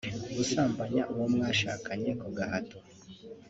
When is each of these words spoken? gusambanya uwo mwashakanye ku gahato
gusambanya 0.35 1.01
uwo 1.13 1.25
mwashakanye 1.33 2.11
ku 2.21 2.27
gahato 2.37 2.77